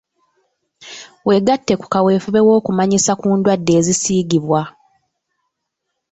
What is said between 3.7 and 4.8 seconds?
ezisiigibwa.